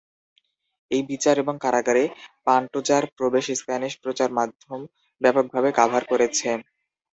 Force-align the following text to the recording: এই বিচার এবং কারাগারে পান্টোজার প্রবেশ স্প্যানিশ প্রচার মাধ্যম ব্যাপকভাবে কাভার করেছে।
এই 0.91 1.01
বিচার 1.09 1.35
এবং 1.39 1.55
কারাগারে 1.63 2.03
পান্টোজার 2.45 3.03
প্রবেশ 3.17 3.45
স্প্যানিশ 3.53 3.93
প্রচার 4.03 4.29
মাধ্যম 4.37 4.79
ব্যাপকভাবে 5.21 5.69
কাভার 5.77 6.03
করেছে। 6.11 6.49